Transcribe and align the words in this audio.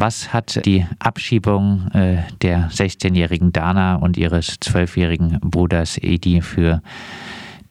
Was 0.00 0.32
hat 0.32 0.64
die 0.64 0.86
Abschiebung 1.02 1.90
äh, 1.92 2.22
der 2.40 2.70
16-jährigen 2.70 3.50
Dana 3.52 3.96
und 3.96 4.16
ihres 4.16 4.60
12-jährigen 4.60 5.40
Bruders 5.42 5.98
Edi 6.00 6.40
für 6.40 6.82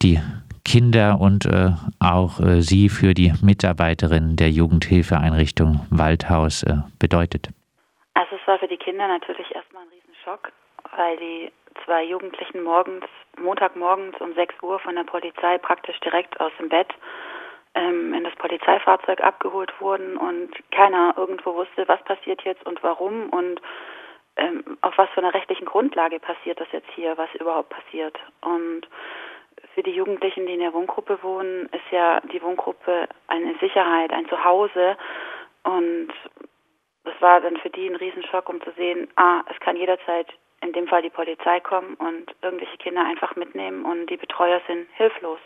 die 0.01 0.19
Kinder 0.65 1.21
und 1.21 1.45
äh, 1.45 1.69
auch 2.03 2.41
äh, 2.41 2.59
Sie 2.59 2.89
für 2.89 3.13
die 3.13 3.31
Mitarbeiterin 3.41 4.35
der 4.35 4.49
Jugendhilfeeinrichtung 4.49 5.87
Waldhaus 5.89 6.63
äh, 6.63 6.83
bedeutet? 6.99 7.47
Also 8.13 8.35
es 8.35 8.45
war 8.45 8.59
für 8.59 8.67
die 8.67 8.75
Kinder 8.75 9.07
natürlich 9.07 9.49
erstmal 9.55 9.83
ein 9.83 9.89
Riesenschock, 9.95 10.51
weil 10.97 11.15
die 11.15 11.49
zwei 11.85 12.03
Jugendlichen 12.03 12.61
morgens, 12.61 13.05
Montagmorgens 13.41 14.19
um 14.19 14.33
6 14.33 14.53
Uhr 14.63 14.79
von 14.79 14.95
der 14.95 15.05
Polizei 15.05 15.57
praktisch 15.59 15.97
direkt 16.01 16.37
aus 16.41 16.51
dem 16.59 16.67
Bett 16.67 16.89
ähm, 17.77 18.13
in 18.13 18.23
das 18.23 18.35
Polizeifahrzeug 18.35 19.21
abgeholt 19.21 19.71
wurden 19.79 20.17
und 20.17 20.51
keiner 20.71 21.13
irgendwo 21.15 21.55
wusste, 21.55 21.87
was 21.87 22.01
passiert 22.03 22.41
jetzt 22.43 22.65
und 22.65 22.81
warum 22.83 23.29
und 23.29 23.61
ähm, 24.35 24.77
auf 24.81 24.97
was 24.97 25.09
für 25.11 25.21
einer 25.21 25.33
rechtlichen 25.33 25.65
Grundlage 25.65 26.19
passiert 26.19 26.59
das 26.59 26.67
jetzt 26.71 26.89
hier, 26.95 27.17
was 27.17 27.33
überhaupt 27.35 27.69
passiert. 27.69 28.17
Und 28.41 28.87
für 29.73 29.83
die 29.83 29.91
Jugendlichen, 29.91 30.45
die 30.45 30.53
in 30.53 30.59
der 30.59 30.73
Wohngruppe 30.73 31.21
wohnen, 31.21 31.67
ist 31.67 31.91
ja 31.91 32.19
die 32.21 32.41
Wohngruppe 32.41 33.07
eine 33.27 33.55
Sicherheit, 33.59 34.11
ein 34.11 34.27
Zuhause. 34.27 34.97
Und 35.63 36.09
das 37.03 37.13
war 37.19 37.41
dann 37.41 37.57
für 37.57 37.69
die 37.69 37.87
ein 37.87 37.95
Riesenschock, 37.95 38.49
um 38.49 38.61
zu 38.61 38.71
sehen, 38.71 39.07
ah, 39.15 39.41
es 39.51 39.59
kann 39.59 39.75
jederzeit 39.75 40.27
in 40.61 40.73
dem 40.73 40.87
Fall 40.87 41.01
die 41.01 41.09
Polizei 41.09 41.59
kommen 41.59 41.95
und 41.95 42.35
irgendwelche 42.41 42.77
Kinder 42.77 43.05
einfach 43.05 43.35
mitnehmen 43.35 43.85
und 43.85 44.07
die 44.07 44.17
Betreuer 44.17 44.61
sind 44.67 44.87
hilflos. 44.93 45.39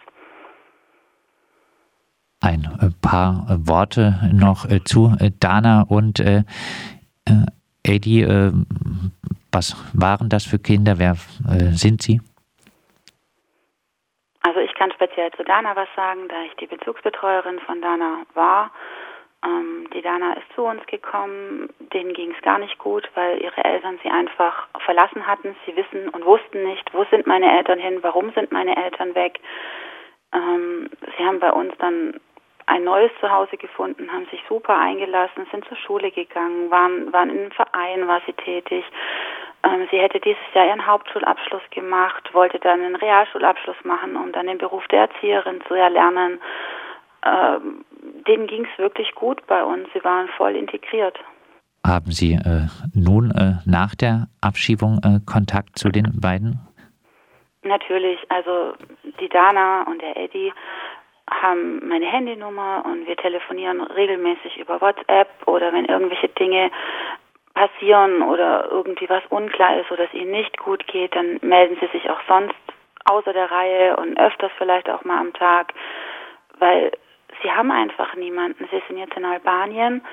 Ein 2.42 2.66
äh, 2.82 2.90
paar 3.02 3.46
äh, 3.50 3.68
Worte 3.68 4.20
noch 4.34 4.66
äh, 4.66 4.84
zu 4.84 5.16
Dana 5.40 5.86
und 5.88 6.20
Eddie. 7.84 8.26
was 9.52 9.76
waren 9.94 10.30
das 10.30 10.46
für 10.46 10.60
Kinder? 10.60 10.98
Wer 10.98 11.16
sind 11.72 12.02
sie? 12.02 12.20
Also 14.42 14.60
ich 14.60 14.74
kann 14.74 14.92
speziell 14.92 15.32
zu 15.32 15.44
Dana 15.44 15.76
was 15.76 15.88
sagen, 15.96 16.28
da 16.30 16.44
ich 16.44 16.56
die 16.56 16.68
Bezugsbetreuerin 16.68 17.60
von 17.60 17.82
Dana 17.82 18.24
war. 18.34 18.72
Ähm, 19.44 19.88
die 19.94 20.02
Dana 20.02 20.34
ist 20.34 20.46
zu 20.56 20.64
uns 20.64 20.86
gekommen, 20.86 21.70
denen 21.94 22.14
ging 22.14 22.32
es 22.32 22.42
gar 22.44 22.60
nicht 22.60 22.78
gut, 22.78 23.10
weil 23.16 23.42
ihre 23.42 23.64
Eltern 23.64 24.00
sie 24.04 24.10
einfach 24.10 24.68
verlassen 24.86 25.26
hatten. 25.26 25.56
Sie 25.66 25.76
wissen 25.76 26.10
und 26.10 26.26
wussten 26.26 26.64
nicht, 26.64 26.94
wo 26.94 27.06
sind 27.06 27.26
meine 27.26 27.52
Eltern 27.58 27.80
hin, 27.80 28.00
warum 28.02 28.32
sind 28.34 28.52
meine 28.52 28.76
Eltern 28.76 29.16
weg. 29.16 29.40
Ähm, 30.34 30.90
sie 31.18 31.26
haben 31.26 31.40
bei 31.40 31.52
uns 31.52 31.74
dann 31.80 32.20
ein 32.72 32.84
neues 32.84 33.12
Zuhause 33.20 33.58
gefunden, 33.58 34.12
haben 34.12 34.26
sich 34.32 34.42
super 34.48 34.78
eingelassen, 34.78 35.46
sind 35.52 35.66
zur 35.68 35.78
Schule 35.78 36.12
gegangen, 36.12 36.72
waren, 36.72 37.12
waren 37.12 37.30
in 37.30 37.40
einem 37.40 37.52
Verein, 37.52 38.08
war 38.08 38.22
sie 38.26 38.34
tätig. 38.34 38.86
Ähm, 39.64 39.88
sie 39.92 40.00
hätte 40.00 40.20
dieses 40.20 40.54
Jahr 40.54 40.68
ihren 40.68 40.86
Hauptschulabschluss 40.86 41.62
gemacht, 41.72 42.34
wollte 42.34 42.60
dann 42.60 42.82
einen 42.82 42.96
Realschulabschluss 42.96 43.84
machen, 43.84 44.16
um 44.16 44.32
dann 44.32 44.48
den 44.48 44.58
Beruf 44.58 44.88
der 44.88 45.02
Erzieherin 45.02 45.62
zu 45.68 45.74
erlernen. 45.74 46.40
Ähm, 47.24 47.86
denen 48.28 48.48
ging 48.48 48.66
es 48.66 48.80
wirklich 48.80 49.14
gut 49.14 49.46
bei 49.48 49.64
uns. 49.64 49.88
Sie 49.94 50.04
waren 50.04 50.28
voll 50.30 50.56
integriert. 50.56 51.20
Haben 51.86 52.12
Sie 52.12 52.34
äh, 52.34 52.68
nun 52.94 53.32
äh, 53.32 53.56
nach 53.66 53.96
der 53.96 54.28
Abschiebung 54.40 55.00
äh, 55.04 55.20
Kontakt 55.26 55.78
zu 55.78 55.90
den 55.90 56.20
beiden? 56.20 56.60
Natürlich. 57.64 58.20
Also 58.30 58.74
die 59.20 59.30
Dana 59.30 59.84
und 59.84 60.02
der 60.02 60.18
Eddie 60.18 60.52
haben 61.32 61.88
meine 61.88 62.06
Handynummer 62.06 62.84
und 62.86 63.08
wir 63.08 63.16
telefonieren 63.16 63.82
regelmäßig 63.82 64.58
über 64.58 64.82
WhatsApp 64.82 65.30
oder 65.46 65.72
wenn 65.74 65.86
irgendwelche 65.86 66.30
Dinge 66.30 66.72
passieren 67.54 68.22
oder 68.22 68.70
irgendwie 68.70 69.10
was 69.10 69.24
unklar 69.30 69.80
ist 69.80 69.92
oder 69.92 70.06
es 70.06 70.14
ihnen 70.14 70.32
nicht 70.32 70.58
gut 70.58 70.86
geht, 70.88 71.16
dann 71.16 71.40
melden 71.42 71.78
sie 71.80 71.88
sich 71.88 72.10
auch 72.10 72.20
sonst 72.28 72.56
außer 73.06 73.34
der 73.34 73.52
Reihe 73.52 73.96
und 73.98 74.20
öfters 74.20 74.52
vielleicht 74.58 74.90
auch 74.90 75.04
mal 75.04 75.20
am 75.20 75.34
Tag, 75.34 75.74
weil 76.60 76.92
sie 77.42 77.52
haben 77.52 77.72
einfach 77.72 78.16
niemanden. 78.16 78.68
Sie 78.72 78.82
sind 78.88 78.98
jetzt 78.98 79.18
in 79.18 79.26
Albanien 79.26 80.06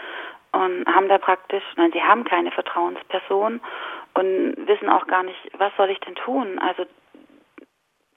und 0.53 0.87
haben 0.87 1.09
da 1.09 1.19
praktisch, 1.19 1.63
nein, 1.77 1.93
sie 1.93 2.03
haben 2.03 2.25
keine 2.25 2.51
Vertrauensperson 2.51 3.61
und 4.15 4.55
wissen 4.67 4.89
auch 4.89 5.07
gar 5.07 5.23
nicht, 5.23 5.39
was 5.59 5.73
soll 5.77 5.91
ich 5.91 6.01
denn 6.01 6.15
tun? 6.15 6.59
Also 6.59 6.87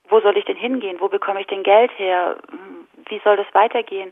wo 0.10 0.20
soll 0.20 0.38
ich 0.38 0.46
denn 0.46 0.58
hingehen? 0.58 0.98
Wo 1.00 1.08
bekomme 1.08 1.42
ich 1.42 1.48
denn 1.48 1.64
Geld 1.64 1.92
her? 1.98 2.38
Wie 3.10 3.22
soll 3.24 3.38
das 3.38 3.54
weitergehen? 3.54 4.12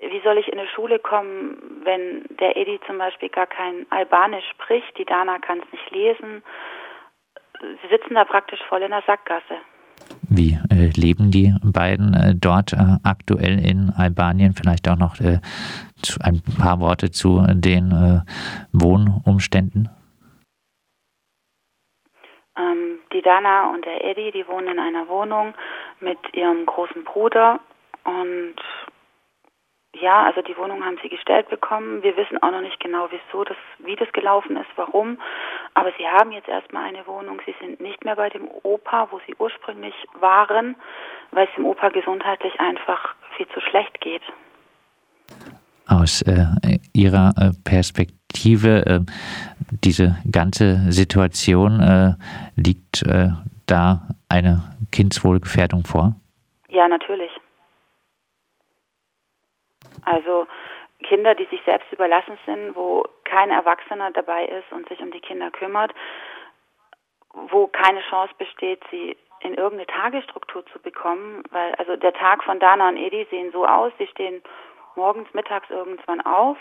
wie 0.00 0.20
soll 0.22 0.38
ich 0.38 0.48
in 0.48 0.58
eine 0.58 0.68
Schule 0.68 0.98
kommen, 0.98 1.82
wenn 1.84 2.24
der 2.36 2.56
Edi 2.56 2.80
zum 2.86 2.98
Beispiel 2.98 3.28
gar 3.28 3.46
kein 3.46 3.86
Albanisch 3.90 4.44
spricht, 4.50 4.96
die 4.96 5.04
Dana 5.04 5.38
kann 5.38 5.58
es 5.58 5.72
nicht 5.72 5.90
lesen. 5.90 6.42
Sie 7.60 7.88
sitzen 7.90 8.14
da 8.14 8.24
praktisch 8.24 8.60
voll 8.68 8.82
in 8.82 8.90
der 8.90 9.02
Sackgasse. 9.06 9.56
Wie 10.30 10.56
äh, 10.70 10.90
leben 10.94 11.32
die 11.32 11.52
beiden 11.64 12.14
äh, 12.14 12.34
dort 12.36 12.72
äh, 12.72 12.76
aktuell 13.02 13.58
in 13.58 13.90
Albanien? 13.96 14.54
Vielleicht 14.54 14.88
auch 14.88 14.96
noch 14.96 15.18
äh, 15.20 15.40
ein 16.22 16.42
paar 16.60 16.78
Worte 16.78 17.10
zu 17.10 17.44
den 17.50 17.90
äh, 17.90 18.20
Wohnumständen. 18.72 19.88
Ähm, 22.56 23.00
die 23.12 23.22
Dana 23.22 23.72
und 23.72 23.84
der 23.84 24.04
Eddie, 24.04 24.30
die 24.30 24.46
wohnen 24.46 24.68
in 24.68 24.78
einer 24.78 25.08
Wohnung 25.08 25.54
mit 25.98 26.18
ihrem 26.32 26.64
großen 26.64 27.02
Bruder 27.02 27.58
und 28.08 28.56
ja, 30.00 30.24
also 30.26 30.42
die 30.42 30.56
Wohnung 30.56 30.84
haben 30.84 30.98
sie 31.02 31.08
gestellt 31.08 31.48
bekommen. 31.48 32.02
Wir 32.02 32.16
wissen 32.16 32.40
auch 32.42 32.50
noch 32.50 32.60
nicht 32.60 32.80
genau, 32.80 33.08
wieso 33.10 33.44
das, 33.44 33.56
wie 33.78 33.96
das 33.96 34.10
gelaufen 34.12 34.56
ist, 34.56 34.70
warum. 34.76 35.18
Aber 35.74 35.90
sie 35.98 36.06
haben 36.06 36.32
jetzt 36.32 36.48
erstmal 36.48 36.84
eine 36.84 37.06
Wohnung. 37.06 37.40
Sie 37.44 37.54
sind 37.60 37.80
nicht 37.80 38.04
mehr 38.04 38.16
bei 38.16 38.28
dem 38.28 38.48
Opa, 38.62 39.08
wo 39.10 39.20
sie 39.26 39.34
ursprünglich 39.38 39.94
waren, 40.20 40.76
weil 41.32 41.46
es 41.48 41.54
dem 41.56 41.66
Opa 41.66 41.88
gesundheitlich 41.88 42.58
einfach 42.60 43.14
viel 43.36 43.48
zu 43.48 43.60
schlecht 43.60 44.00
geht. 44.00 44.22
Aus 45.86 46.22
äh, 46.22 46.46
Ihrer 46.92 47.32
äh, 47.36 47.50
Perspektive, 47.64 48.86
äh, 48.86 49.00
diese 49.84 50.16
ganze 50.30 50.92
Situation, 50.92 51.80
äh, 51.80 52.12
liegt 52.56 53.02
äh, 53.02 53.30
da 53.66 54.02
eine 54.28 54.62
Kindswohlgefährdung 54.92 55.84
vor? 55.84 56.14
Ja, 56.68 56.88
natürlich. 56.88 57.30
Also 60.04 60.46
Kinder, 61.02 61.34
die 61.34 61.46
sich 61.46 61.62
selbst 61.64 61.90
überlassen 61.92 62.38
sind, 62.44 62.74
wo 62.74 63.04
kein 63.24 63.50
Erwachsener 63.50 64.10
dabei 64.10 64.46
ist 64.46 64.70
und 64.72 64.88
sich 64.88 65.00
um 65.00 65.10
die 65.10 65.20
Kinder 65.20 65.50
kümmert, 65.50 65.92
wo 67.32 67.66
keine 67.68 68.00
Chance 68.02 68.34
besteht, 68.38 68.82
sie 68.90 69.16
in 69.40 69.54
irgendeine 69.54 69.86
Tagesstruktur 69.86 70.66
zu 70.66 70.80
bekommen, 70.80 71.44
weil 71.50 71.74
also 71.76 71.96
der 71.96 72.12
Tag 72.12 72.42
von 72.42 72.58
Dana 72.58 72.88
und 72.88 72.96
Edi 72.96 73.26
sehen 73.30 73.52
so 73.52 73.64
aus, 73.66 73.92
sie 73.98 74.08
stehen 74.08 74.42
morgens, 74.96 75.32
mittags 75.32 75.70
irgendwann 75.70 76.20
auf, 76.22 76.58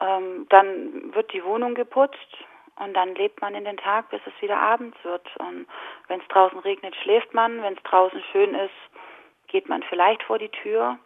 ähm, 0.00 0.46
dann 0.48 1.12
wird 1.14 1.32
die 1.32 1.44
Wohnung 1.44 1.74
geputzt 1.74 2.44
und 2.76 2.94
dann 2.94 3.14
lebt 3.16 3.40
man 3.40 3.54
in 3.54 3.64
den 3.64 3.76
Tag, 3.76 4.10
bis 4.10 4.20
es 4.26 4.42
wieder 4.42 4.58
abends 4.58 4.96
wird. 5.02 5.28
Und 5.38 5.66
wenn 6.08 6.20
es 6.20 6.28
draußen 6.28 6.58
regnet, 6.60 6.94
schläft 6.96 7.34
man, 7.34 7.62
wenn 7.62 7.74
es 7.74 7.82
draußen 7.82 8.22
schön 8.30 8.54
ist, 8.54 8.70
geht 9.48 9.68
man 9.68 9.82
vielleicht 9.82 10.22
vor 10.22 10.38
die 10.38 10.48
Tür 10.48 10.98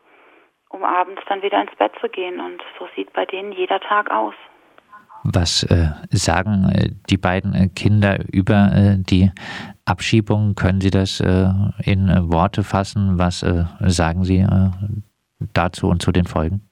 um 0.68 0.84
abends 0.84 1.22
dann 1.28 1.42
wieder 1.42 1.60
ins 1.60 1.74
Bett 1.76 1.92
zu 2.00 2.08
gehen. 2.08 2.40
Und 2.40 2.62
so 2.78 2.88
sieht 2.94 3.12
bei 3.12 3.24
denen 3.24 3.52
jeder 3.52 3.80
Tag 3.80 4.10
aus. 4.10 4.34
Was 5.24 5.64
äh, 5.64 5.88
sagen 6.10 6.70
äh, 6.72 6.90
die 7.10 7.16
beiden 7.16 7.52
äh, 7.54 7.68
Kinder 7.68 8.18
über 8.32 8.70
äh, 8.72 8.96
die 8.98 9.32
Abschiebung? 9.84 10.54
Können 10.54 10.80
Sie 10.80 10.90
das 10.90 11.20
äh, 11.20 11.48
in 11.84 12.08
Worte 12.32 12.62
fassen? 12.62 13.18
Was 13.18 13.40
sagen 13.40 14.24
Sie 14.24 14.46
dazu 15.52 15.88
und 15.88 16.02
zu 16.02 16.12
den 16.12 16.26
Folgen? 16.26 16.68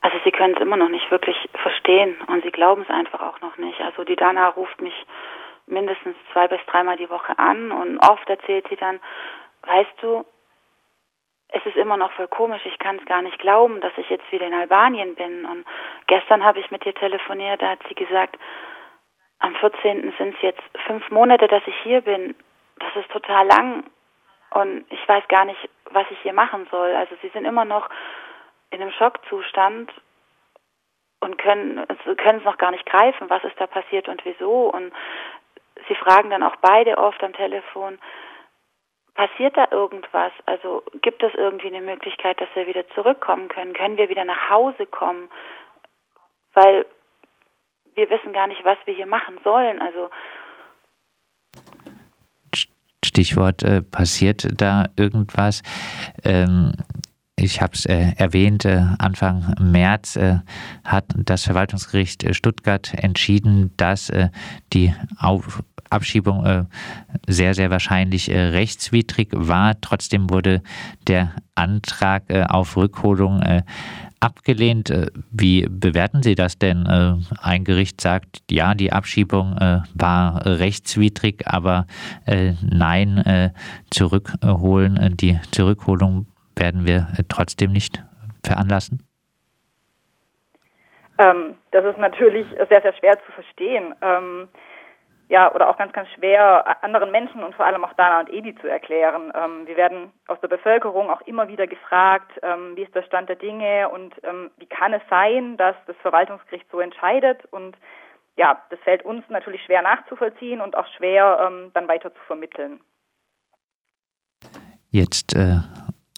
Also 0.00 0.18
sie 0.24 0.32
können 0.32 0.54
es 0.54 0.60
immer 0.60 0.76
noch 0.76 0.88
nicht 0.88 1.10
wirklich 1.10 1.36
verstehen 1.54 2.16
und 2.26 2.42
sie 2.42 2.50
glauben 2.50 2.82
es 2.82 2.90
einfach 2.90 3.20
auch 3.20 3.40
noch 3.40 3.56
nicht. 3.56 3.80
Also 3.80 4.02
die 4.02 4.16
Dana 4.16 4.48
ruft 4.48 4.80
mich 4.82 4.94
mindestens 5.66 6.16
zwei 6.32 6.48
bis 6.48 6.58
dreimal 6.66 6.96
die 6.96 7.08
Woche 7.08 7.38
an 7.38 7.70
und 7.70 7.98
oft 7.98 8.28
erzählt 8.28 8.66
sie 8.68 8.76
dann, 8.76 8.98
weißt 9.62 9.94
du, 10.00 10.24
es 11.52 11.64
ist 11.66 11.76
immer 11.76 11.96
noch 11.96 12.12
voll 12.12 12.28
komisch. 12.28 12.62
Ich 12.64 12.78
kann 12.78 12.96
es 12.98 13.04
gar 13.04 13.22
nicht 13.22 13.38
glauben, 13.38 13.80
dass 13.80 13.92
ich 13.96 14.08
jetzt 14.08 14.30
wieder 14.32 14.46
in 14.46 14.54
Albanien 14.54 15.14
bin. 15.14 15.44
Und 15.44 15.66
gestern 16.06 16.44
habe 16.44 16.60
ich 16.60 16.70
mit 16.70 16.84
ihr 16.86 16.94
telefoniert, 16.94 17.60
da 17.60 17.70
hat 17.70 17.80
sie 17.88 17.94
gesagt, 17.94 18.36
am 19.38 19.54
14. 19.56 20.14
sind 20.18 20.34
es 20.34 20.42
jetzt 20.42 20.62
fünf 20.86 21.10
Monate, 21.10 21.48
dass 21.48 21.62
ich 21.66 21.76
hier 21.82 22.00
bin. 22.00 22.34
Das 22.78 22.96
ist 22.96 23.10
total 23.10 23.46
lang. 23.46 23.84
Und 24.50 24.84
ich 24.90 25.08
weiß 25.08 25.26
gar 25.28 25.44
nicht, 25.44 25.68
was 25.90 26.06
ich 26.10 26.18
hier 26.20 26.32
machen 26.32 26.66
soll. 26.70 26.94
Also 26.94 27.16
sie 27.22 27.28
sind 27.28 27.44
immer 27.44 27.64
noch 27.64 27.88
in 28.70 28.80
einem 28.80 28.92
Schockzustand 28.92 29.92
und 31.20 31.38
können 31.38 31.78
also 31.78 32.14
können 32.16 32.38
es 32.38 32.44
noch 32.44 32.58
gar 32.58 32.70
nicht 32.70 32.86
greifen, 32.86 33.28
was 33.30 33.44
ist 33.44 33.60
da 33.60 33.66
passiert 33.66 34.08
und 34.08 34.24
wieso. 34.24 34.70
Und 34.70 34.92
sie 35.88 35.94
fragen 35.94 36.30
dann 36.30 36.42
auch 36.42 36.56
beide 36.56 36.96
oft 36.98 37.22
am 37.22 37.32
Telefon, 37.32 37.98
Passiert 39.14 39.56
da 39.56 39.68
irgendwas? 39.70 40.32
Also 40.46 40.82
gibt 41.02 41.22
es 41.22 41.34
irgendwie 41.34 41.68
eine 41.68 41.82
Möglichkeit, 41.82 42.40
dass 42.40 42.48
wir 42.54 42.66
wieder 42.66 42.88
zurückkommen 42.90 43.48
können? 43.48 43.74
Können 43.74 43.98
wir 43.98 44.08
wieder 44.08 44.24
nach 44.24 44.50
Hause 44.50 44.86
kommen? 44.86 45.28
weil 46.54 46.86
wir 47.94 48.08
wissen 48.10 48.32
gar 48.32 48.46
nicht, 48.46 48.64
was 48.64 48.78
wir 48.84 48.94
hier 48.94 49.06
machen 49.06 49.38
sollen. 49.44 49.80
Also 49.80 50.10
Stichwort 53.04 53.62
äh, 53.62 53.82
passiert 53.82 54.46
da 54.60 54.86
irgendwas. 54.96 55.62
Ähm, 56.24 56.72
ich 57.42 57.60
habe 57.60 57.74
es 57.74 57.86
äh, 57.86 58.12
erwähnt, 58.16 58.64
äh, 58.64 58.84
Anfang 58.98 59.54
März 59.60 60.16
äh, 60.16 60.38
hat 60.84 61.04
das 61.16 61.44
Verwaltungsgericht 61.44 62.24
äh, 62.24 62.34
Stuttgart 62.34 62.92
entschieden, 62.94 63.72
dass 63.76 64.10
äh, 64.10 64.28
die 64.72 64.94
Auf 65.18 65.62
Abschiebung 65.90 66.46
äh, 66.46 66.64
sehr, 67.26 67.54
sehr 67.54 67.70
wahrscheinlich 67.70 68.30
rechtswidrig 68.30 69.28
war. 69.32 69.78
Trotzdem 69.80 70.30
wurde 70.30 70.62
der 71.06 71.32
Antrag 71.54 72.32
auf 72.48 72.78
Rückholung 72.78 73.42
abgelehnt. 74.20 74.90
Wie 75.30 75.66
bewerten 75.68 76.22
Sie 76.22 76.34
das 76.34 76.58
denn? 76.58 76.86
Ein 76.86 77.64
Gericht 77.64 78.00
sagt, 78.00 78.42
ja, 78.50 78.74
die 78.74 78.90
Abschiebung 78.90 79.54
war 79.92 80.46
rechtswidrig, 80.46 81.46
aber 81.46 81.86
nein, 82.62 83.52
zurückholen, 83.90 85.14
die 85.18 85.38
Zurückholung 85.50 86.26
werden 86.56 86.86
wir 86.86 87.08
äh, 87.18 87.22
trotzdem 87.28 87.72
nicht 87.72 88.02
veranlassen? 88.44 89.06
Ähm, 91.18 91.56
das 91.70 91.84
ist 91.84 91.98
natürlich 91.98 92.46
sehr, 92.68 92.82
sehr 92.82 92.94
schwer 92.94 93.18
zu 93.24 93.32
verstehen. 93.32 93.94
Ähm, 94.00 94.48
ja, 95.28 95.50
oder 95.54 95.70
auch 95.70 95.78
ganz, 95.78 95.92
ganz 95.94 96.10
schwer 96.10 96.84
anderen 96.84 97.10
Menschen 97.10 97.42
und 97.42 97.54
vor 97.54 97.64
allem 97.64 97.84
auch 97.84 97.94
Dana 97.94 98.20
und 98.20 98.30
Edi 98.30 98.54
zu 98.56 98.66
erklären. 98.66 99.32
Ähm, 99.34 99.66
wir 99.66 99.78
werden 99.78 100.12
aus 100.26 100.38
der 100.40 100.48
Bevölkerung 100.48 101.08
auch 101.08 101.22
immer 101.22 101.48
wieder 101.48 101.66
gefragt, 101.66 102.32
ähm, 102.42 102.76
wie 102.76 102.82
ist 102.82 102.94
der 102.94 103.02
Stand 103.04 103.30
der 103.30 103.36
Dinge 103.36 103.88
und 103.88 104.14
ähm, 104.24 104.50
wie 104.58 104.66
kann 104.66 104.92
es 104.92 105.02
sein, 105.08 105.56
dass 105.56 105.74
das 105.86 105.96
Verwaltungsgericht 106.02 106.66
so 106.70 106.80
entscheidet. 106.80 107.46
Und 107.50 107.76
ja, 108.36 108.60
das 108.68 108.78
fällt 108.80 109.04
uns 109.04 109.24
natürlich 109.30 109.62
schwer 109.64 109.80
nachzuvollziehen 109.80 110.60
und 110.60 110.76
auch 110.76 110.86
schwer 110.98 111.38
ähm, 111.46 111.70
dann 111.72 111.88
weiter 111.88 112.12
zu 112.12 112.20
vermitteln. 112.26 112.80
Jetzt 114.90 115.34
äh, 115.34 115.60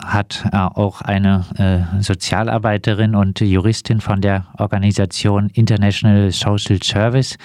hat 0.06 0.44
äh, 0.52 0.56
auch 0.56 1.00
eine 1.00 1.44
äh, 1.58 2.00
Sozialarbeiterin 2.00 3.14
und 3.14 3.40
Juristin 3.40 4.00
von 4.00 4.20
der 4.20 4.46
Organisation 4.58 5.50
International 5.54 6.30
Social 6.30 6.82
Service 6.82 7.36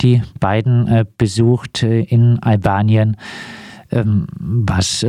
die 0.00 0.22
beiden 0.40 0.88
äh, 0.88 1.04
besucht 1.16 1.82
in 1.82 2.38
Albanien. 2.42 3.16
Ähm, 3.92 4.26
was 4.38 5.06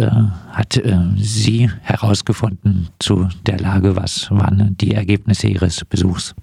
hat 0.51 0.73
sie 1.15 1.69
herausgefunden 1.83 2.89
zu 2.99 3.29
der 3.47 3.57
Lage? 3.57 3.95
Was 3.95 4.29
waren 4.29 4.75
die 4.79 4.93
Ergebnisse 4.93 5.47
ihres 5.47 5.85
Besuchs? 5.85 6.35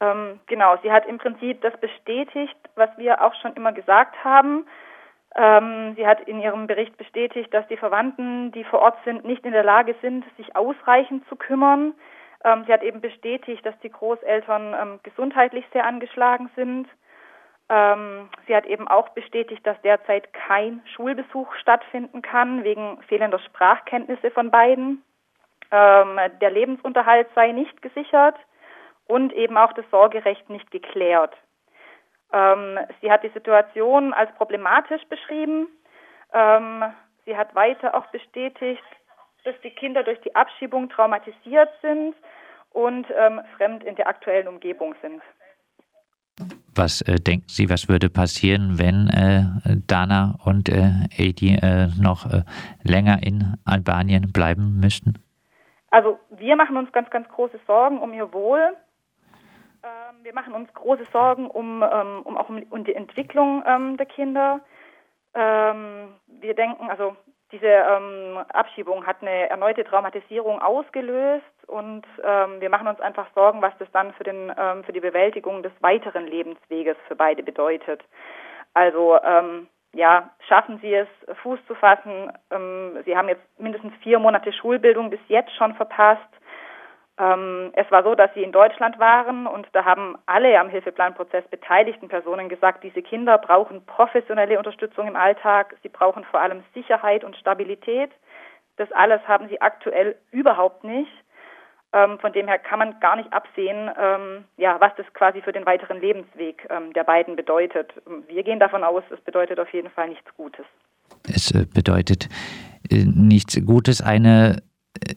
Ähm, 0.00 0.38
genau, 0.46 0.76
sie 0.82 0.92
hat 0.92 1.06
im 1.06 1.18
Prinzip 1.18 1.62
das 1.62 1.72
bestätigt, 1.80 2.56
was 2.76 2.90
wir 2.98 3.24
auch 3.24 3.32
schon 3.40 3.54
immer 3.54 3.72
gesagt 3.72 4.14
haben 4.22 4.64
ähm, 5.36 5.94
sie 5.96 6.06
hat 6.06 6.20
in 6.22 6.40
ihrem 6.40 6.66
Bericht 6.66 6.96
bestätigt, 6.96 7.52
dass 7.52 7.66
die 7.68 7.76
Verwandten, 7.76 8.52
die 8.52 8.64
vor 8.64 8.80
Ort 8.80 8.98
sind, 9.04 9.24
nicht 9.24 9.44
in 9.44 9.52
der 9.52 9.64
Lage 9.64 9.96
sind, 10.00 10.24
sich 10.36 10.54
ausreichend 10.54 11.26
zu 11.28 11.36
kümmern. 11.36 11.94
Ähm, 12.44 12.64
sie 12.66 12.72
hat 12.72 12.82
eben 12.82 13.00
bestätigt, 13.00 13.64
dass 13.66 13.78
die 13.80 13.90
Großeltern 13.90 14.74
ähm, 14.80 15.00
gesundheitlich 15.02 15.64
sehr 15.72 15.86
angeschlagen 15.86 16.50
sind. 16.54 16.88
Ähm, 17.68 18.28
sie 18.46 18.54
hat 18.54 18.66
eben 18.66 18.86
auch 18.86 19.08
bestätigt, 19.10 19.66
dass 19.66 19.80
derzeit 19.82 20.32
kein 20.32 20.82
Schulbesuch 20.94 21.52
stattfinden 21.54 22.22
kann 22.22 22.62
wegen 22.62 23.02
fehlender 23.08 23.38
Sprachkenntnisse 23.40 24.30
von 24.30 24.50
beiden. 24.50 25.02
Ähm, 25.72 26.20
der 26.40 26.50
Lebensunterhalt 26.50 27.26
sei 27.34 27.50
nicht 27.52 27.82
gesichert 27.82 28.36
und 29.08 29.32
eben 29.32 29.56
auch 29.56 29.72
das 29.72 29.84
Sorgerecht 29.90 30.48
nicht 30.48 30.70
geklärt. 30.70 31.34
Ähm, 32.34 32.78
sie 33.00 33.10
hat 33.10 33.22
die 33.22 33.28
Situation 33.28 34.12
als 34.12 34.30
problematisch 34.34 35.02
beschrieben. 35.08 35.68
Ähm, 36.32 36.82
sie 37.24 37.36
hat 37.36 37.54
weiter 37.54 37.94
auch 37.94 38.06
bestätigt, 38.06 38.82
dass 39.44 39.54
die 39.62 39.70
Kinder 39.70 40.02
durch 40.02 40.20
die 40.22 40.34
Abschiebung 40.34 40.88
traumatisiert 40.90 41.70
sind 41.80 42.16
und 42.70 43.06
ähm, 43.16 43.40
fremd 43.56 43.84
in 43.84 43.94
der 43.94 44.08
aktuellen 44.08 44.48
Umgebung 44.48 44.96
sind. 45.00 45.22
Was 46.74 47.02
äh, 47.02 47.20
denken 47.20 47.46
Sie, 47.46 47.70
was 47.70 47.88
würde 47.88 48.10
passieren, 48.10 48.80
wenn 48.80 49.08
äh, 49.08 49.76
Dana 49.86 50.34
und 50.44 50.68
äh, 50.68 51.06
Edi 51.16 51.54
äh, 51.54 51.86
noch 52.00 52.26
äh, 52.26 52.42
länger 52.82 53.22
in 53.22 53.54
Albanien 53.64 54.32
bleiben 54.32 54.80
müssten? 54.80 55.22
Also 55.92 56.18
wir 56.30 56.56
machen 56.56 56.76
uns 56.76 56.90
ganz, 56.90 57.08
ganz 57.10 57.28
große 57.28 57.60
Sorgen 57.68 58.00
um 58.00 58.12
ihr 58.12 58.32
Wohl. 58.32 58.76
Ähm, 60.24 60.30
wir 60.30 60.34
machen 60.34 60.54
uns 60.54 60.72
große 60.74 61.04
Sorgen 61.12 61.48
um, 61.48 61.82
ähm, 61.82 62.22
um 62.24 62.36
auch 62.36 62.48
um, 62.48 62.62
um 62.70 62.84
die 62.84 62.94
Entwicklung 62.94 63.62
ähm, 63.66 63.96
der 63.96 64.06
Kinder. 64.06 64.60
Ähm, 65.34 66.14
wir 66.26 66.54
denken, 66.54 66.90
also 66.90 67.16
diese 67.52 67.66
ähm, 67.66 68.38
Abschiebung 68.52 69.06
hat 69.06 69.18
eine 69.20 69.48
erneute 69.48 69.84
Traumatisierung 69.84 70.60
ausgelöst 70.60 71.44
und 71.66 72.04
ähm, 72.24 72.60
wir 72.60 72.70
machen 72.70 72.88
uns 72.88 73.00
einfach 73.00 73.26
Sorgen, 73.34 73.62
was 73.62 73.72
das 73.78 73.88
dann 73.92 74.12
für, 74.14 74.24
den, 74.24 74.52
für 74.84 74.92
die 74.92 75.00
Bewältigung 75.00 75.62
des 75.62 75.72
weiteren 75.80 76.26
Lebensweges 76.26 76.96
für 77.06 77.14
beide 77.14 77.42
bedeutet. 77.42 78.02
Also 78.74 79.18
ja, 79.94 80.30
schaffen 80.48 80.78
Sie 80.82 80.92
es, 80.92 81.06
Fuß 81.42 81.60
zu 81.68 81.76
fassen. 81.76 82.32
Sie 83.04 83.16
haben 83.16 83.28
jetzt 83.28 83.44
mindestens 83.58 83.94
vier 84.02 84.18
Monate 84.18 84.52
Schulbildung 84.52 85.10
bis 85.10 85.20
jetzt 85.28 85.54
schon 85.54 85.74
verpasst. 85.74 86.28
Ähm, 87.16 87.70
es 87.74 87.88
war 87.90 88.02
so, 88.02 88.14
dass 88.14 88.32
sie 88.34 88.42
in 88.42 88.50
Deutschland 88.50 88.98
waren 88.98 89.46
und 89.46 89.68
da 89.72 89.84
haben 89.84 90.16
alle 90.26 90.58
am 90.58 90.68
Hilfeplanprozess 90.68 91.46
beteiligten 91.48 92.08
Personen 92.08 92.48
gesagt, 92.48 92.82
diese 92.82 93.02
Kinder 93.02 93.38
brauchen 93.38 93.86
professionelle 93.86 94.58
Unterstützung 94.58 95.06
im 95.06 95.14
Alltag, 95.14 95.76
sie 95.82 95.88
brauchen 95.88 96.24
vor 96.24 96.40
allem 96.40 96.64
Sicherheit 96.74 97.22
und 97.22 97.36
Stabilität. 97.36 98.10
Das 98.76 98.90
alles 98.92 99.20
haben 99.28 99.48
sie 99.48 99.60
aktuell 99.60 100.16
überhaupt 100.32 100.82
nicht. 100.82 101.12
Ähm, 101.92 102.18
von 102.18 102.32
dem 102.32 102.48
her 102.48 102.58
kann 102.58 102.80
man 102.80 102.98
gar 102.98 103.14
nicht 103.14 103.32
absehen, 103.32 103.88
ähm, 103.96 104.44
ja, 104.56 104.80
was 104.80 104.90
das 104.96 105.06
quasi 105.14 105.40
für 105.40 105.52
den 105.52 105.64
weiteren 105.64 106.00
Lebensweg 106.00 106.66
ähm, 106.68 106.92
der 106.92 107.04
beiden 107.04 107.36
bedeutet. 107.36 107.92
Wir 108.26 108.42
gehen 108.42 108.58
davon 108.58 108.82
aus, 108.82 109.04
es 109.10 109.20
bedeutet 109.20 109.60
auf 109.60 109.72
jeden 109.72 109.90
Fall 109.90 110.08
nichts 110.08 110.34
Gutes. 110.36 110.66
Es 111.32 111.52
äh, 111.52 111.66
bedeutet 111.72 112.28
äh, 112.90 113.04
nichts 113.04 113.64
Gutes. 113.64 114.02
Eine 114.02 114.62
äh, 115.08 115.14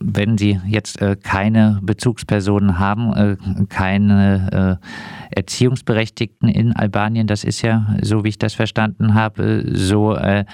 wenn 0.00 0.38
Sie 0.38 0.60
jetzt 0.66 1.00
äh, 1.00 1.16
keine 1.16 1.78
Bezugspersonen 1.82 2.78
haben, 2.78 3.12
äh, 3.12 3.36
keine 3.68 4.78
äh, 4.80 5.36
Erziehungsberechtigten 5.36 6.48
in 6.48 6.74
Albanien, 6.74 7.26
das 7.26 7.44
ist 7.44 7.62
ja, 7.62 7.96
so 8.02 8.24
wie 8.24 8.30
ich 8.30 8.38
das 8.38 8.54
verstanden 8.54 9.14
habe, 9.14 9.64
so, 9.72 10.14
äh, 10.14 10.44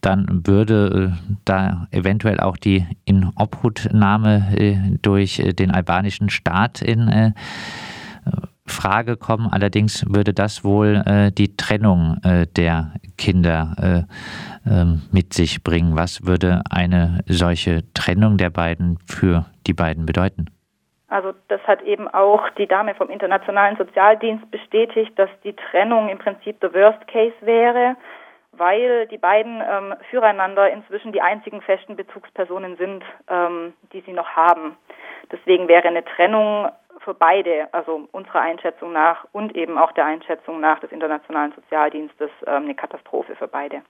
dann 0.00 0.46
würde 0.46 1.12
äh, 1.12 1.36
da 1.44 1.88
eventuell 1.90 2.40
auch 2.40 2.56
die 2.56 2.86
Inobhutnahme 3.04 4.56
äh, 4.56 4.76
durch 5.02 5.42
den 5.58 5.70
albanischen 5.70 6.30
Staat 6.30 6.82
in 6.82 7.32
Frage 8.66 9.16
kommen. 9.16 9.48
Allerdings 9.50 10.04
würde 10.12 10.32
das 10.32 10.64
wohl 10.64 11.02
äh, 11.06 11.30
die 11.30 11.56
Trennung 11.56 12.18
äh, 12.24 12.46
der 12.46 12.92
Kinder 13.16 14.06
äh, 14.66 14.70
ähm, 14.70 15.02
mit 15.12 15.34
sich 15.34 15.62
bringen. 15.62 15.96
Was 15.96 16.26
würde 16.26 16.62
eine 16.70 17.20
solche 17.26 17.82
Trennung 17.94 18.36
der 18.36 18.50
beiden 18.50 18.98
für 19.06 19.46
die 19.66 19.74
beiden 19.74 20.06
bedeuten? 20.06 20.46
Also 21.08 21.34
das 21.48 21.60
hat 21.66 21.82
eben 21.82 22.08
auch 22.08 22.48
die 22.58 22.66
Dame 22.66 22.94
vom 22.94 23.10
Internationalen 23.10 23.76
Sozialdienst 23.76 24.50
bestätigt, 24.50 25.12
dass 25.16 25.30
die 25.44 25.54
Trennung 25.54 26.08
im 26.08 26.18
Prinzip 26.18 26.60
der 26.60 26.74
Worst 26.74 27.06
Case 27.06 27.36
wäre, 27.42 27.96
weil 28.52 29.06
die 29.06 29.18
beiden 29.18 29.62
ähm, 29.62 29.94
füreinander 30.10 30.70
inzwischen 30.70 31.12
die 31.12 31.20
einzigen 31.20 31.60
festen 31.60 31.94
Bezugspersonen 31.94 32.76
sind, 32.76 33.04
ähm, 33.28 33.74
die 33.92 34.00
sie 34.00 34.12
noch 34.12 34.28
haben. 34.30 34.76
Deswegen 35.30 35.68
wäre 35.68 35.84
eine 35.86 36.04
Trennung 36.04 36.68
für 37.06 37.14
beide, 37.14 37.72
also 37.72 38.08
unserer 38.10 38.40
Einschätzung 38.40 38.92
nach 38.92 39.24
und 39.30 39.54
eben 39.56 39.78
auch 39.78 39.92
der 39.92 40.06
Einschätzung 40.06 40.60
nach 40.60 40.80
des 40.80 40.90
Internationalen 40.90 41.52
Sozialdienstes, 41.54 42.30
ähm, 42.46 42.64
eine 42.64 42.74
Katastrophe 42.74 43.36
für 43.36 43.46
beide. 43.46 43.82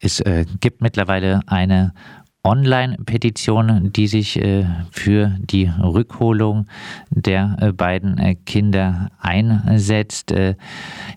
Es 0.00 0.20
äh, 0.20 0.44
gibt 0.60 0.80
mittlerweile 0.82 1.40
eine 1.48 1.92
Online-Petition, 2.46 3.92
die 3.92 4.06
sich 4.06 4.40
äh, 4.40 4.66
für 4.92 5.36
die 5.40 5.68
Rückholung 5.82 6.66
der 7.10 7.56
äh, 7.60 7.72
beiden 7.72 8.18
äh, 8.18 8.36
Kinder 8.36 9.10
einsetzt. 9.18 10.32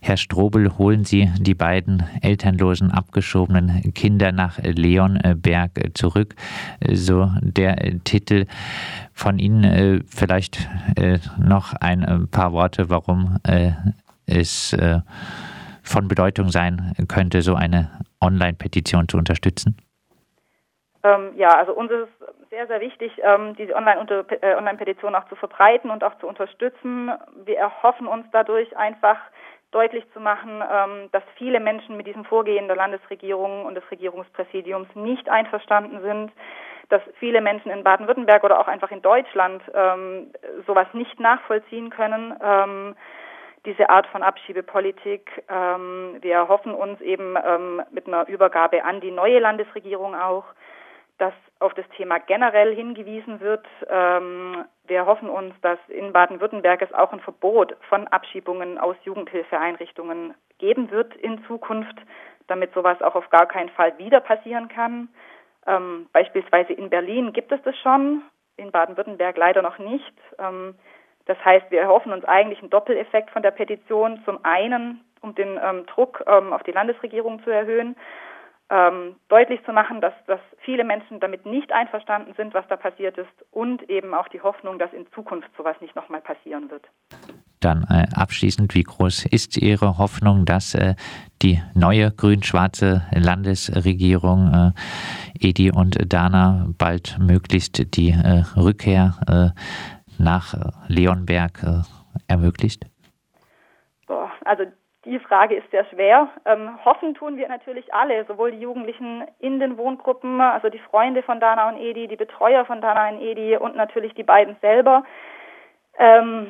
Herr 0.02 0.18
Strobel, 0.18 0.78
holen 0.80 1.06
Sie 1.06 1.30
die 1.40 1.54
beiden 1.54 2.04
elternlosen, 2.22 2.90
abgeschobenen 2.90 3.94
Kinder 3.94 4.32
nach 4.32 4.58
Leonberg 4.58 5.92
zurück. 5.94 6.34
So 6.92 7.32
der 7.42 8.04
Titel 8.04 8.46
von 9.14 9.38
Ihnen. 9.38 10.04
Vielleicht 10.08 10.68
noch 11.38 11.74
ein 11.74 12.28
paar 12.32 12.54
Worte, 12.54 12.90
warum 12.90 13.38
es 14.26 14.76
von 15.84 16.08
Bedeutung 16.08 16.50
sein 16.50 16.94
könnte, 17.08 17.42
so 17.42 17.54
eine 17.56 17.92
Online-Petition 18.20 19.08
zu 19.08 19.18
unterstützen. 19.18 19.76
Ähm, 21.04 21.32
ja, 21.36 21.56
also 21.56 21.74
uns 21.74 21.92
ist 21.92 22.10
sehr, 22.50 22.68
sehr 22.68 22.82
wichtig, 22.82 23.12
ähm, 23.24 23.56
diese 23.56 23.72
äh, 23.72 24.56
Online-Petition 24.56 25.16
auch 25.16 25.28
zu 25.30 25.36
verbreiten 25.36 25.92
und 25.92 26.04
auch 26.04 26.18
zu 26.20 26.28
unterstützen. 26.28 27.12
Wir 27.46 27.58
erhoffen 27.58 28.08
uns 28.08 28.26
dadurch 28.32 28.76
einfach 28.76 29.18
deutlich 29.72 30.04
zu 30.14 30.20
machen, 30.20 30.62
ähm, 30.62 31.10
dass 31.12 31.24
viele 31.36 31.60
Menschen 31.60 31.96
mit 31.96 32.08
diesem 32.08 32.26
Vorgehen 32.26 32.68
der 32.68 32.76
Landesregierung 32.76 33.66
und 33.66 33.76
des 33.76 33.90
Regierungspräsidiums 33.92 34.90
nicht 34.96 35.30
einverstanden 35.30 36.02
sind, 36.02 36.32
dass 36.90 37.02
viele 37.20 37.40
Menschen 37.40 37.72
in 37.72 37.84
Baden-Württemberg 37.84 38.44
oder 38.44 38.60
auch 38.60 38.68
einfach 38.68 38.92
in 38.92 39.02
Deutschland 39.02 39.62
ähm, 39.74 40.32
sowas 40.66 40.88
nicht 40.94 41.20
nachvollziehen 41.20 41.92
können. 41.92 42.34
Ähm, 42.44 42.96
diese 43.66 43.90
Art 43.90 44.08
von 44.08 44.24
Abschiebepolitik. 44.24 45.44
Ähm, 45.50 46.18
wir 46.22 46.48
hoffen 46.48 46.74
uns 46.74 47.00
eben 47.02 47.38
mit 47.92 48.08
einer 48.08 48.28
Übergabe 48.28 48.86
an 48.86 49.02
die 49.02 49.12
neue 49.12 49.40
Landesregierung 49.40 50.16
auch, 50.16 50.46
dass 51.20 51.34
auf 51.60 51.74
das 51.74 51.88
Thema 51.96 52.20
generell 52.20 52.74
hingewiesen 52.74 53.42
wird. 53.42 53.66
Ähm, 53.90 54.66
wir 54.88 55.06
hoffen 55.06 55.30
uns, 55.30 55.54
dass 55.62 55.78
in 55.90 56.14
Baden-Württemberg 56.14 56.82
es 56.82 56.94
auch 56.94 57.12
ein 57.12 57.20
Verbot 57.20 57.76
von 57.90 58.08
Abschiebungen 58.08 58.78
aus 58.78 58.96
Jugendhilfeeinrichtungen 59.04 60.34
geben 60.58 60.90
wird 60.90 61.16
in 61.16 61.44
Zukunft, 61.46 61.96
damit 62.48 62.74
sowas 62.74 63.02
auch 63.02 63.16
auf 63.16 63.30
gar 63.30 63.46
keinen 63.46 63.70
Fall 63.70 63.98
wieder 63.98 64.22
passieren 64.22 64.70
kann. 64.70 65.10
Ähm, 65.68 66.08
beispielsweise 66.14 66.74
in 66.74 66.90
Berlin 66.90 67.34
gibt 67.34 67.52
es 67.52 67.62
das 67.64 67.78
schon, 67.78 68.24
in 68.56 68.72
Baden-Württemberg 68.72 69.38
leider 69.38 69.62
noch 69.62 69.78
nicht. 69.78 70.14
Ähm, 70.40 70.76
das 71.26 71.38
heißt, 71.44 71.70
wir 71.70 71.82
erhoffen 71.82 72.14
uns 72.14 72.26
eigentlich 72.26 72.60
einen 72.60 72.72
Doppeleffekt 72.72 73.30
von 73.32 73.44
der 73.44 73.52
Petition. 73.52 74.22
Zum 74.26 74.44
einen, 74.44 75.04
um 75.22 75.36
den 75.36 75.60
ähm, 75.62 75.86
Druck 75.86 76.24
ähm, 76.26 76.54
auf 76.54 76.64
die 76.64 76.72
Landesregierung 76.72 77.44
zu 77.44 77.52
erhöhen, 77.52 77.96
ähm, 78.70 79.16
deutlich 79.30 79.64
zu 79.66 79.74
machen, 79.74 80.00
dass, 80.02 80.14
dass 80.28 80.40
viele 80.60 80.84
Menschen 80.84 81.20
damit 81.20 81.46
nicht 81.46 81.72
einverstanden 81.72 82.34
sind, 82.38 82.54
was 82.54 82.68
da 82.68 82.78
passiert 82.78 83.18
ist 83.18 83.30
und 83.52 83.90
eben 83.90 84.14
auch 84.14 84.28
die 84.28 84.42
Hoffnung, 84.42 84.78
dass 84.78 84.94
in 84.94 85.08
Zukunft 85.14 85.50
sowas 85.58 85.76
nicht 85.82 85.96
nochmal 85.96 86.22
passieren 86.22 86.70
wird. 86.70 86.88
Dann 87.62 87.84
äh, 87.90 88.06
abschließend, 88.16 88.74
wie 88.76 88.84
groß 88.84 89.26
ist 89.26 89.58
Ihre 89.58 89.98
Hoffnung, 89.98 90.46
dass 90.46 90.76
äh, 90.76 90.96
die 91.42 91.62
neue 91.74 92.12
grün-schwarze 92.12 93.02
Landesregierung 93.12 94.54
äh, 94.54 95.48
Edi 95.48 95.72
und 95.72 95.98
Dana 96.12 96.68
bald 96.78 97.18
möglichst 97.20 97.96
die 97.98 98.12
äh, 98.12 98.44
Rückkehr 98.56 99.16
äh, 99.28 100.22
nach 100.22 100.54
Leonberg 100.88 101.64
äh, 101.64 101.82
ermöglicht? 102.28 102.86
Boah, 104.08 104.32
also 104.46 104.64
die 105.10 105.20
Frage 105.20 105.56
ist 105.56 105.70
sehr 105.72 105.86
schwer. 105.86 106.30
Ähm, 106.46 106.84
hoffen 106.86 107.16
tun 107.16 107.38
wir 107.38 107.48
natürlich 107.48 107.94
alle, 107.94 108.26
sowohl 108.26 108.52
die 108.52 108.62
Jugendlichen 108.62 109.24
in 109.40 109.60
den 109.60 109.78
Wohngruppen, 109.78 110.40
also 110.40 110.70
die 110.70 110.80
Freunde 110.80 111.24
von 111.24 111.40
Dana 111.40 111.70
und 111.70 111.78
Edi, 111.78 112.08
die 112.08 112.16
Betreuer 112.16 112.66
von 112.66 112.82
Dana 112.82 113.10
und 113.10 113.22
Edi 113.22 113.58
und 113.58 113.76
natürlich 113.76 114.14
die 114.14 114.24
beiden 114.24 114.56
selber. 114.62 115.04
Ähm, 115.98 116.48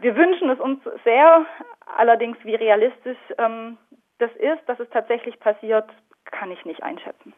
wir 0.00 0.16
wünschen 0.16 0.50
es 0.50 0.60
uns 0.60 0.80
sehr, 1.04 1.46
allerdings 1.96 2.36
wie 2.42 2.54
realistisch 2.54 3.18
ähm, 3.38 3.78
das 4.18 4.30
ist, 4.36 4.60
dass 4.66 4.78
es 4.78 4.90
tatsächlich 4.90 5.38
passiert, 5.40 5.88
kann 6.26 6.50
ich 6.50 6.64
nicht 6.64 6.82
einschätzen. 6.82 7.32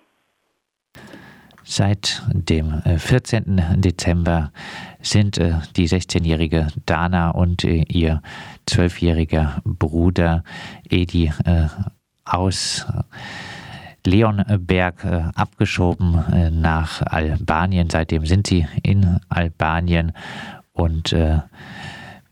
Seit 1.64 2.22
dem 2.32 2.82
14. 2.96 3.58
Äh, 3.58 3.78
Dezember 3.78 4.52
sind 5.00 5.38
äh, 5.38 5.54
die 5.76 5.88
16-jährige 5.88 6.68
Dana 6.86 7.30
und 7.30 7.64
äh, 7.64 7.84
ihr 7.88 8.20
12-jähriger 8.68 9.60
Bruder 9.64 10.44
Edi 10.88 11.32
aus 12.24 12.86
Leonberg 14.06 15.04
abgeschoben 15.34 16.60
nach 16.60 17.02
Albanien. 17.02 17.90
Seitdem 17.90 18.24
sind 18.24 18.46
sie 18.46 18.68
in 18.84 19.18
Albanien 19.28 20.12
und 20.72 21.14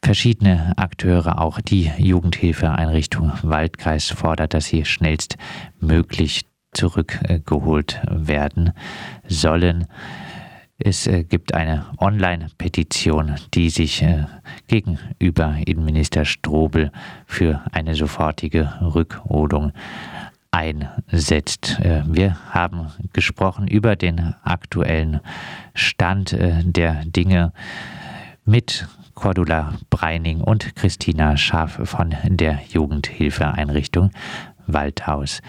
verschiedene 0.03 0.73
Akteure, 0.77 1.41
auch 1.41 1.61
die 1.61 1.91
Jugendhilfeeinrichtung 1.99 3.33
Waldkreis 3.43 4.09
fordert, 4.09 4.55
dass 4.55 4.67
sie 4.67 4.85
schnellstmöglich 4.85 6.47
zurückgeholt 6.73 8.01
werden 8.09 8.73
sollen. 9.27 9.87
Es 10.83 11.07
äh, 11.07 11.25
gibt 11.25 11.53
eine 11.53 11.85
Online-Petition, 11.99 13.35
die 13.53 13.69
sich 13.69 14.03
äh, 14.03 14.25
gegenüber 14.67 15.57
Innenminister 15.67 16.25
Strobel 16.25 16.91
für 17.27 17.63
eine 17.73 17.95
sofortige 17.95 18.73
Rückholung 18.81 19.73
einsetzt. 20.51 21.79
Äh, 21.81 22.03
wir 22.07 22.39
haben 22.49 22.87
gesprochen 23.13 23.69
über 23.69 23.95
den 23.95 24.35
aktuellen 24.43 25.21
Stand 25.75 26.35
der 26.39 27.05
Dinge 27.05 27.53
mit 28.47 28.89
Cordula 29.15 29.75
Breining 29.91 30.41
und 30.41 30.75
Christina 30.77 31.37
Schaaf 31.37 31.79
von 31.85 32.15
der 32.25 32.59
Jugendhilfeeinrichtung 32.71 34.11
Waldhaus. 34.67 35.43